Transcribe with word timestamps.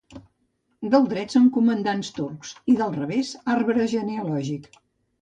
Del 0.93 1.05
dret 1.11 1.35
són 1.35 1.51
comandants 1.59 2.11
turcs 2.17 2.57
i 2.75 2.81
del 2.83 2.99
revés 2.99 3.33
arbre 3.61 3.89
genealògic. 3.97 4.71